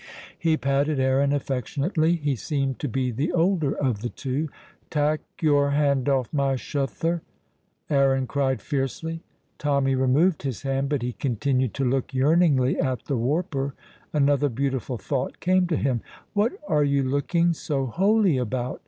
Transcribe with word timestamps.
He 0.39 0.57
patted 0.57 0.99
Aaron 0.99 1.31
affectionately; 1.31 2.15
he 2.15 2.35
seemed 2.35 2.79
to 2.79 2.87
be 2.87 3.11
the 3.11 3.31
older 3.31 3.75
of 3.75 4.01
the 4.01 4.09
two. 4.09 4.49
"Tak' 4.89 5.21
your 5.41 5.69
hand 5.69 6.09
off 6.09 6.33
my 6.33 6.55
shuther," 6.55 7.21
Aaron 7.87 8.25
cried 8.25 8.63
fiercely. 8.63 9.21
Tommy 9.59 9.93
removed 9.93 10.41
his 10.41 10.63
hand, 10.63 10.89
but 10.89 11.03
he 11.03 11.13
continued 11.13 11.75
to 11.75 11.85
look 11.85 12.15
yearningly 12.15 12.79
at 12.79 13.05
the 13.05 13.15
warper. 13.15 13.75
Another 14.11 14.49
beautiful 14.49 14.97
thought 14.97 15.39
came 15.39 15.67
to 15.67 15.75
him. 15.77 16.01
"What 16.33 16.53
are 16.67 16.83
you 16.83 17.03
looking 17.03 17.53
so 17.53 17.85
holy 17.85 18.39
about?" 18.39 18.79